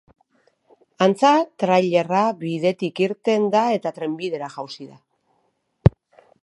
Antza, 1.05 1.33
trailerra 1.63 2.21
bidetik 2.39 3.03
irten 3.07 3.47
da 3.57 3.63
eta 3.77 3.93
trenbidera 3.99 4.53
jausi 4.57 4.93
da. 4.95 5.01